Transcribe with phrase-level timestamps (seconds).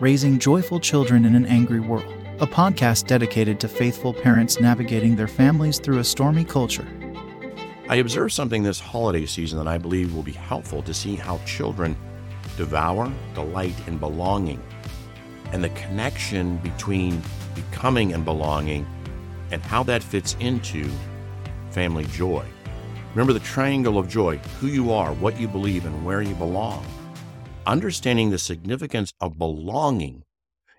[0.00, 5.26] Raising Joyful Children in an Angry World, a podcast dedicated to faithful parents navigating their
[5.26, 6.86] families through a stormy culture.
[7.88, 11.38] I observed something this holiday season that I believe will be helpful to see how
[11.38, 11.96] children
[12.56, 14.62] devour, delight in belonging,
[15.50, 17.20] and the connection between
[17.56, 18.86] becoming and belonging,
[19.50, 20.88] and how that fits into
[21.70, 22.46] family joy.
[23.16, 26.86] Remember the triangle of joy who you are, what you believe, and where you belong.
[27.68, 30.24] Understanding the significance of belonging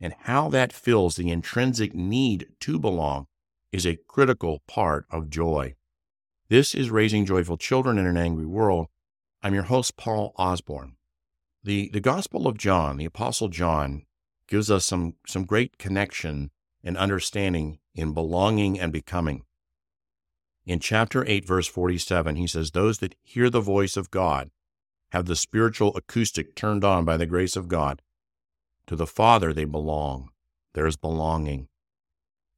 [0.00, 3.26] and how that fills the intrinsic need to belong
[3.72, 5.74] is a critical part of joy.
[6.48, 8.86] This is Raising Joyful Children in an Angry World.
[9.42, 10.94] I'm your host, Paul Osborne.
[11.64, 14.06] The, the Gospel of John, the Apostle John,
[14.46, 16.52] gives us some, some great connection
[16.84, 19.42] and understanding in belonging and becoming.
[20.64, 24.52] In chapter 8, verse 47, he says, Those that hear the voice of God
[25.12, 28.02] have the spiritual acoustic turned on by the grace of God.
[28.86, 30.30] To the Father they belong.
[30.74, 31.68] There is belonging.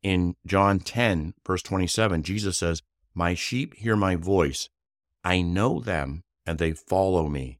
[0.03, 2.83] In John 10, verse 27, Jesus says,
[3.14, 4.69] My sheep hear my voice.
[5.25, 7.59] I know them, and they follow me.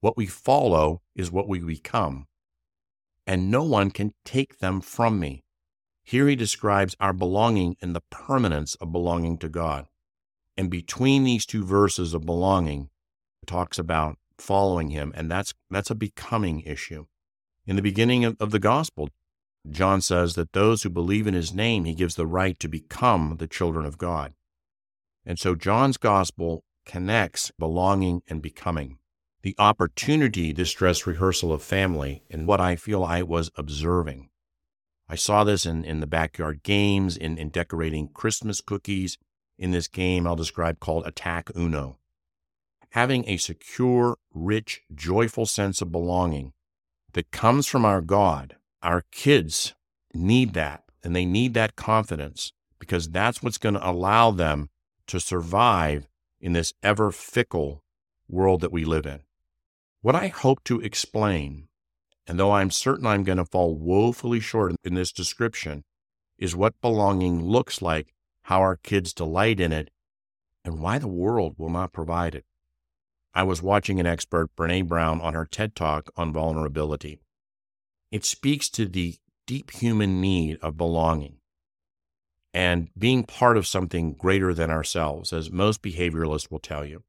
[0.00, 2.26] What we follow is what we become,
[3.26, 5.44] and no one can take them from me.
[6.02, 9.86] Here he describes our belonging and the permanence of belonging to God.
[10.56, 12.90] And between these two verses of belonging,
[13.46, 17.06] talks about following him, and that's that's a becoming issue.
[17.66, 19.08] In the beginning of, of the gospel,
[19.70, 23.36] John says that those who believe in his name, he gives the right to become
[23.38, 24.34] the children of God.
[25.24, 28.98] And so John's gospel connects belonging and becoming.
[29.42, 34.30] The opportunity, this dress rehearsal of family, and what I feel I was observing.
[35.08, 39.18] I saw this in, in the backyard games, in, in decorating Christmas cookies.
[39.58, 41.98] In this game I'll describe called Attack Uno.
[42.92, 46.52] Having a secure, rich, joyful sense of belonging
[47.12, 49.74] that comes from our God, our kids
[50.14, 54.68] need that, and they need that confidence because that's what's going to allow them
[55.06, 56.06] to survive
[56.40, 57.82] in this ever fickle
[58.28, 59.20] world that we live in.
[60.00, 61.68] What I hope to explain
[62.26, 65.84] and though I'm certain I'm going to fall woefully short in this description,
[66.38, 69.90] is what belonging looks like, how our kids delight in it,
[70.64, 72.44] and why the world will not provide it.
[73.34, 77.20] I was watching an expert, Brene Brown, on her TED Talk on vulnerability.
[78.10, 79.16] It speaks to the
[79.46, 81.36] deep human need of belonging
[82.54, 87.02] and being part of something greater than ourselves, as most behavioralists will tell you.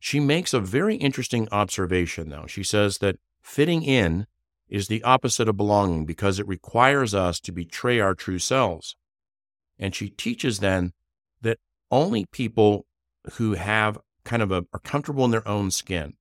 [0.00, 2.46] She makes a very interesting observation, though.
[2.46, 4.26] She says that fitting in
[4.68, 8.96] is the opposite of belonging because it requires us to betray our true selves.
[9.78, 10.92] And she teaches then
[11.42, 11.58] that
[11.90, 12.86] only people
[13.34, 13.98] who have
[14.28, 16.12] kind of a, are comfortable in their own skin,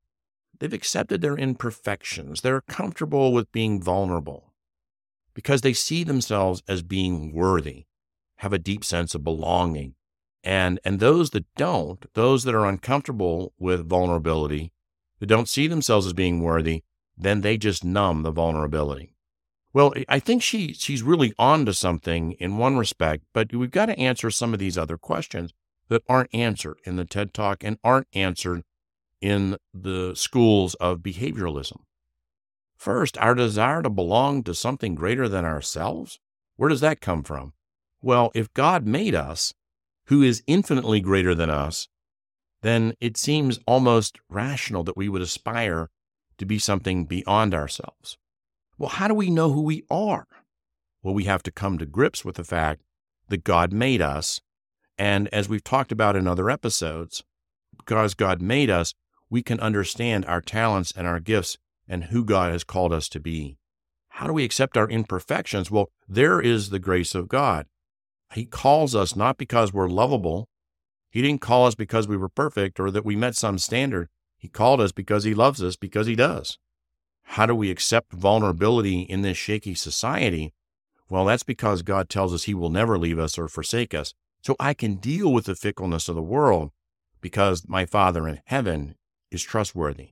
[0.60, 4.54] they've accepted their imperfections, they're comfortable with being vulnerable
[5.34, 7.86] because they see themselves as being worthy,
[8.38, 9.94] have a deep sense of belonging.
[10.42, 14.72] And, and those that don't, those that are uncomfortable with vulnerability,
[15.20, 16.84] that don't see themselves as being worthy,
[17.18, 19.16] then they just numb the vulnerability.
[19.74, 23.88] Well, I think she she's really on to something in one respect, but we've got
[23.88, 25.54] to answer some of these other questions
[25.90, 28.64] that aren't answered in the TED Talk and aren't answered
[29.22, 31.78] in the schools of behavioralism.
[32.76, 36.20] First, our desire to belong to something greater than ourselves.
[36.56, 37.54] Where does that come from?
[38.02, 39.54] Well, if God made us,
[40.06, 41.88] who is infinitely greater than us,
[42.62, 45.90] then it seems almost rational that we would aspire
[46.38, 48.18] to be something beyond ourselves.
[48.78, 50.28] Well, how do we know who we are?
[51.02, 52.82] Well, we have to come to grips with the fact
[53.30, 54.40] that God made us.
[54.98, 57.24] And as we've talked about in other episodes,
[57.78, 58.94] because God made us,
[59.30, 63.20] we can understand our talents and our gifts and who God has called us to
[63.20, 63.58] be.
[64.10, 65.70] How do we accept our imperfections?
[65.70, 67.68] Well, there is the grace of God.
[68.34, 70.50] He calls us not because we're lovable.
[71.10, 74.10] He didn't call us because we were perfect or that we met some standard.
[74.38, 76.58] He called us because He loves us, because He does.
[77.24, 80.54] How do we accept vulnerability in this shaky society?
[81.10, 84.14] Well, that's because God tells us He will never leave us or forsake us.
[84.42, 86.72] So I can deal with the fickleness of the world
[87.22, 88.96] because my Father in heaven
[89.32, 90.12] is trustworthy.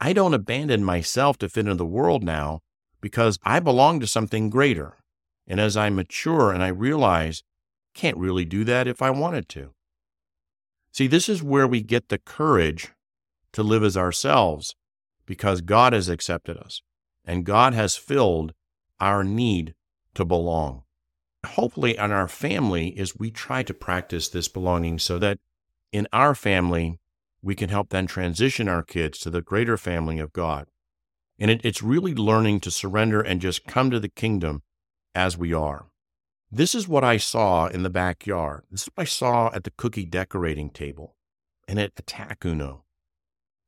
[0.00, 2.60] I don't abandon myself to fit into the world now
[3.00, 4.98] because I belong to something greater.
[5.46, 7.42] And as I mature and I realize,
[7.94, 9.74] can't really do that if I wanted to.
[10.92, 12.92] See, this is where we get the courage
[13.52, 14.74] to live as ourselves
[15.26, 16.82] because God has accepted us
[17.24, 18.54] and God has filled
[19.00, 19.74] our need
[20.14, 20.84] to belong.
[21.46, 25.38] Hopefully, in our family, is we try to practice this belonging so that
[25.92, 26.98] in our family,
[27.42, 30.66] we can help then transition our kids to the greater family of God.
[31.38, 34.62] And it, it's really learning to surrender and just come to the kingdom
[35.14, 35.86] as we are.
[36.50, 38.64] This is what I saw in the backyard.
[38.70, 41.14] This is what I saw at the cookie decorating table
[41.68, 42.84] and at Attack Uno.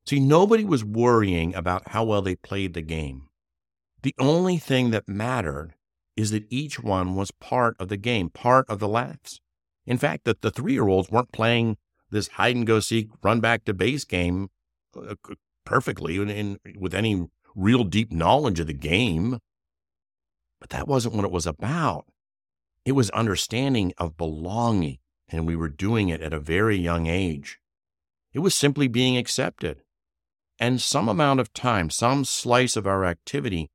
[0.07, 3.29] See, nobody was worrying about how well they played the game.
[4.03, 5.75] The only thing that mattered
[6.17, 9.41] is that each one was part of the game, part of the laughs.
[9.87, 11.77] In fact, that the three year olds weren't playing
[12.11, 14.49] this hide and go seek, run back to base game
[14.97, 15.15] uh,
[15.65, 19.39] perfectly and, and with any real deep knowledge of the game.
[20.61, 22.07] But that wasn't what it was about.
[22.85, 24.99] It was understanding of belonging,
[25.29, 27.59] and we were doing it at a very young age.
[28.33, 29.83] It was simply being accepted.
[30.59, 33.71] And some amount of time, some slice of our activity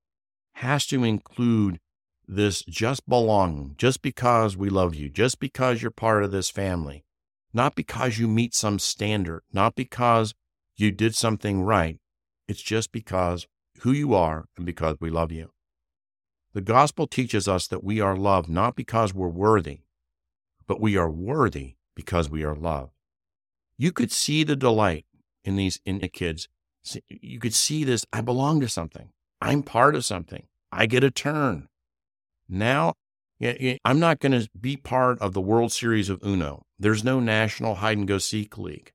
[0.55, 1.79] has to include
[2.27, 7.05] this just belonging, just because we love you, just because you're part of this family,
[7.53, 10.33] not because you meet some standard, not because
[10.75, 11.99] you did something right.
[12.47, 13.47] It's just because
[13.79, 15.51] who you are and because we love you.
[16.53, 19.81] The gospel teaches us that we are loved not because we're worthy,
[20.67, 22.91] but we are worthy because we are loved.
[23.77, 25.05] You could see the delight
[25.43, 26.47] in these in the kids.
[27.09, 28.05] You could see this.
[28.13, 29.09] I belong to something.
[29.41, 30.47] I'm part of something.
[30.71, 31.67] I get a turn.
[32.47, 32.93] Now,
[33.41, 36.63] I'm not going to be part of the World Series of Uno.
[36.79, 38.91] There's no national hide and go seek league.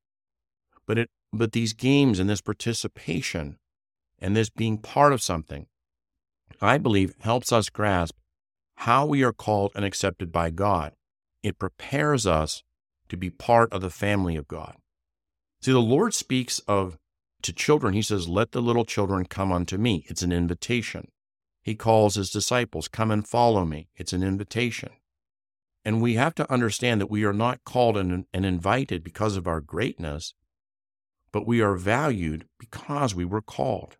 [0.87, 3.59] But it but these games and this participation
[4.19, 5.67] and this being part of something
[6.61, 8.17] I believe, helps us grasp
[8.77, 10.93] how we are called and accepted by God.
[11.43, 12.63] It prepares us
[13.09, 14.77] to be part of the family of God.
[15.63, 16.99] See, the Lord speaks of
[17.43, 20.05] to children, he says, Let the little children come unto me.
[20.09, 21.09] It's an invitation.
[21.63, 23.89] He calls his disciples, Come and follow me.
[23.97, 24.91] It's an invitation.
[25.85, 29.47] And we have to understand that we are not called and, and invited because of
[29.47, 30.35] our greatness,
[31.33, 33.97] but we are valued because we were called.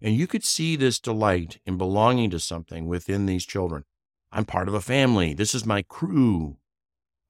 [0.00, 3.84] And you could see this delight in belonging to something within these children.
[4.30, 5.34] I'm part of a family.
[5.34, 6.58] This is my crew.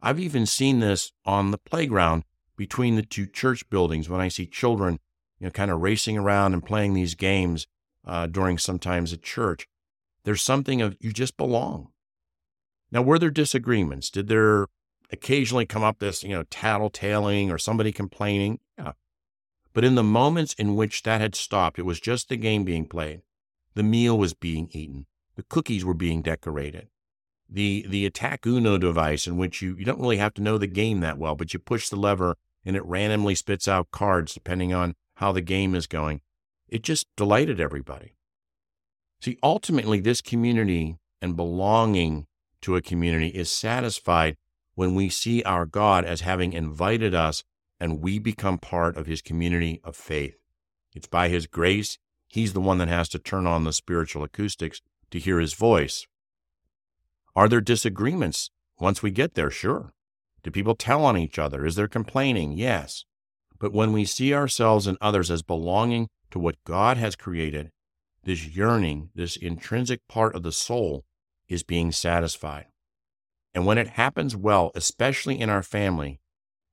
[0.00, 2.24] I've even seen this on the playground
[2.56, 4.98] between the two church buildings when I see children,
[5.38, 7.66] you know, kind of racing around and playing these games
[8.08, 9.68] uh, during sometimes at church.
[10.24, 11.88] There's something of you just belong.
[12.90, 14.10] Now, were there disagreements?
[14.10, 14.66] Did there
[15.12, 18.60] occasionally come up this, you know, tattletaling or somebody complaining?
[18.78, 18.92] Yeah,
[19.74, 22.86] but in the moments in which that had stopped, it was just the game being
[22.86, 23.22] played.
[23.74, 25.06] The meal was being eaten.
[25.36, 26.88] The cookies were being decorated.
[27.48, 30.66] The the attack Uno device in which you, you don't really have to know the
[30.66, 34.74] game that well, but you push the lever and it randomly spits out cards depending
[34.74, 36.20] on how the game is going.
[36.68, 38.14] It just delighted everybody.
[39.20, 42.26] See, ultimately, this community and belonging
[42.62, 44.36] to a community is satisfied
[44.74, 47.42] when we see our God as having invited us
[47.80, 50.36] and we become part of his community of faith.
[50.94, 54.80] It's by his grace, he's the one that has to turn on the spiritual acoustics
[55.10, 56.06] to hear his voice.
[57.34, 59.50] Are there disagreements once we get there?
[59.50, 59.92] Sure.
[60.42, 61.64] Do people tell on each other?
[61.64, 62.52] Is there complaining?
[62.52, 63.04] Yes.
[63.58, 67.70] But when we see ourselves and others as belonging to what God has created,
[68.24, 71.04] this yearning, this intrinsic part of the soul
[71.48, 72.66] is being satisfied.
[73.54, 76.20] And when it happens well, especially in our family,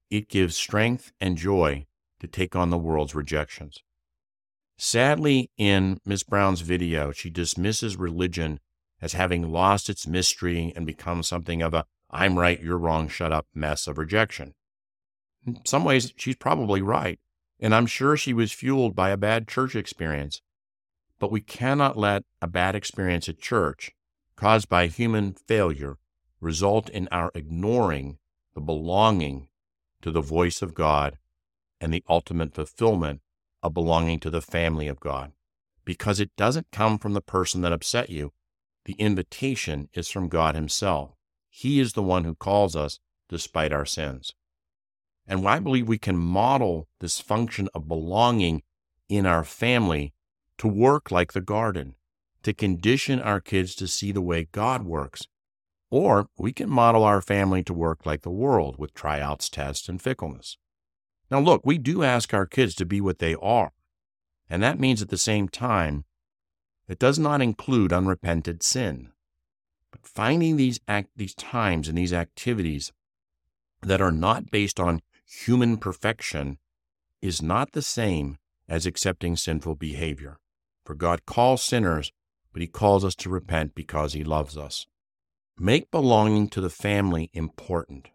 [0.10, 1.88] it gives strength and joy
[2.20, 3.80] to take on the world's rejections.
[4.78, 8.60] Sadly, in Miss Brown's video, she dismisses religion
[9.02, 13.32] as having lost its mystery and become something of a I'm right, you're wrong, shut
[13.32, 14.54] up mess of rejection.
[15.46, 17.20] In some ways, she's probably right,
[17.60, 20.42] and I'm sure she was fueled by a bad church experience.
[21.20, 23.92] But we cannot let a bad experience at church,
[24.36, 25.98] caused by human failure,
[26.42, 28.18] result in our ignoring
[28.54, 29.48] the belonging
[30.02, 31.18] to the voice of God
[31.80, 33.22] and the ultimate fulfillment
[33.64, 35.32] of belonging to the family of God.
[35.86, 38.34] Because it doesn't come from the person that upset you.
[38.86, 41.16] The invitation is from God Himself.
[41.50, 44.34] He is the one who calls us despite our sins.
[45.28, 48.64] And I believe we can model this function of belonging
[49.10, 50.14] in our family
[50.58, 51.96] to work like the garden,
[52.44, 55.28] to condition our kids to see the way God works
[55.90, 60.02] or we can model our family to work like the world with tryouts, tests, and
[60.02, 60.58] fickleness.
[61.32, 63.72] Now, look, we do ask our kids to be what they are.
[64.50, 66.06] And that means at the same time,
[66.88, 69.14] it does not include unrepented sin.
[69.90, 72.92] But finding these, act, these times and these activities
[73.82, 76.58] that are not based on human perfection
[77.22, 80.38] is not the same as accepting sinful behavior.
[80.86, 82.12] For God calls sinners,
[82.54, 84.86] but He calls us to repent because He loves us.
[85.58, 88.10] Make belonging to the family important.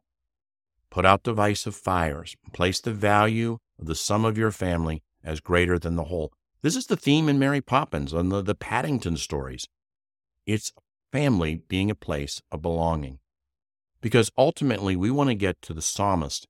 [0.90, 2.36] Put out divisive fires.
[2.52, 6.32] Place the value of the sum of your family as greater than the whole.
[6.62, 9.66] This is the theme in Mary Poppins and the, the Paddington stories.
[10.46, 10.72] It's
[11.12, 13.18] family being a place of belonging.
[14.00, 16.46] Because ultimately, we want to get to the psalmist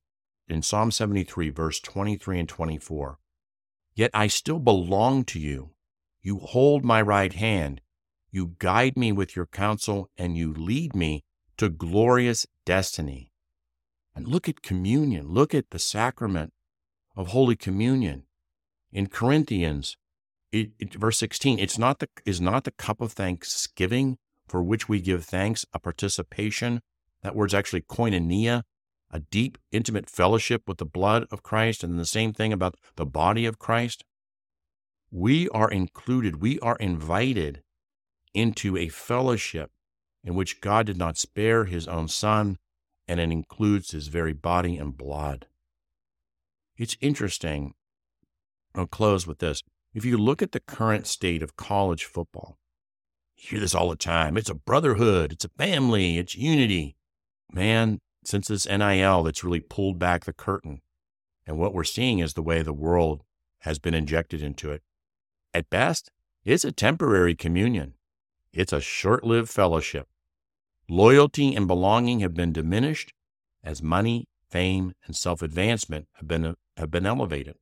[0.47, 3.17] in Psalm 73, verse 23 and 24.
[3.93, 5.71] Yet I still belong to you.
[6.21, 7.81] You hold my right hand.
[8.29, 11.23] You guide me with your counsel, and you lead me
[11.57, 13.31] to glorious destiny.
[14.15, 15.27] And look at communion.
[15.29, 16.53] Look at the sacrament
[17.15, 18.23] of Holy Communion.
[18.91, 19.97] In Corinthians,
[20.51, 24.17] it, it, verse 16, it's not the, is not the cup of thanksgiving
[24.47, 26.81] for which we give thanks a participation.
[27.23, 28.63] That word's actually koinonia,
[29.11, 33.05] a deep, intimate fellowship with the blood of Christ, and the same thing about the
[33.05, 34.03] body of Christ.
[35.11, 37.61] We are included, we are invited
[38.33, 39.71] into a fellowship
[40.23, 42.57] in which God did not spare his own son,
[43.07, 45.47] and it includes his very body and blood.
[46.77, 47.73] It's interesting.
[48.73, 49.61] I'll close with this.
[49.93, 52.57] If you look at the current state of college football,
[53.35, 54.37] you hear this all the time.
[54.37, 56.95] It's a brotherhood, it's a family, it's unity.
[57.51, 60.81] Man, since this NIL that's really pulled back the curtain.
[61.45, 63.23] And what we're seeing is the way the world
[63.59, 64.81] has been injected into it.
[65.53, 66.11] At best,
[66.43, 67.93] it's a temporary communion.
[68.53, 70.07] It's a short lived fellowship.
[70.89, 73.13] Loyalty and belonging have been diminished
[73.63, 77.55] as money, fame, and self advancement have been, have been elevated.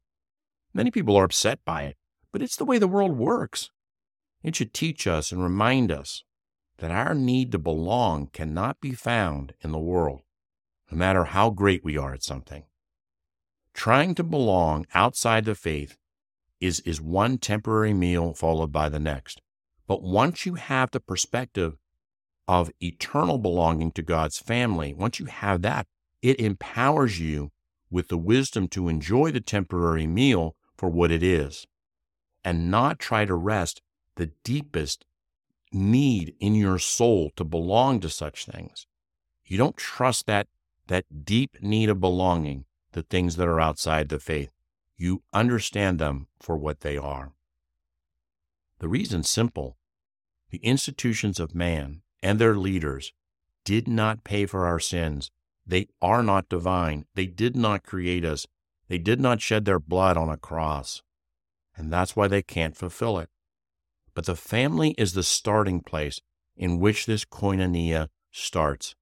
[0.74, 1.98] Many people are upset by it,
[2.32, 3.70] but it's the way the world works.
[4.44, 6.24] It should teach us and remind us
[6.78, 10.22] that our need to belong cannot be found in the world,
[10.92, 12.64] no matter how great we are at something.
[13.74, 15.98] Trying to belong outside the faith
[16.60, 19.42] is, is one temporary meal followed by the next.
[19.88, 21.78] But once you have the perspective
[22.48, 25.88] of eternal belonging to God's family, once you have that,
[26.22, 27.52] it empowers you
[27.90, 31.68] with the wisdom to enjoy the temporary meal for what it is
[32.44, 33.82] and not try to rest
[34.16, 35.06] the deepest
[35.72, 38.88] need in your soul to belong to such things.
[39.46, 40.48] You don't trust that,
[40.90, 44.50] that deep need of belonging to things that are outside the faith.
[44.98, 47.32] You understand them for what they are.
[48.80, 49.78] The reason's simple.
[50.50, 53.14] The institutions of man and their leaders
[53.64, 55.32] did not pay for our sins.
[55.66, 57.06] They are not divine.
[57.14, 58.48] They did not create us.
[58.88, 61.04] They did not shed their blood on a cross.
[61.78, 63.30] And that's why they can't fulfill it.
[64.16, 66.20] But the family is the starting place
[66.58, 68.96] in which this koinonia starts.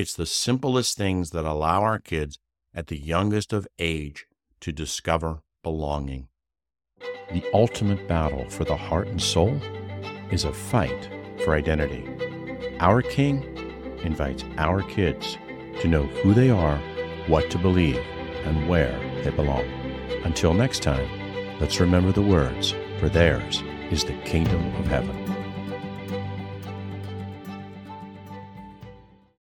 [0.00, 2.38] It's the simplest things that allow our kids
[2.74, 4.24] at the youngest of age
[4.62, 6.28] to discover belonging.
[7.30, 9.60] The ultimate battle for the heart and soul
[10.30, 11.10] is a fight
[11.44, 12.08] for identity.
[12.80, 13.42] Our King
[14.02, 15.36] invites our kids
[15.82, 16.78] to know who they are,
[17.26, 18.02] what to believe,
[18.46, 19.66] and where they belong.
[20.24, 21.06] Until next time,
[21.60, 25.29] let's remember the words, for theirs is the kingdom of heaven.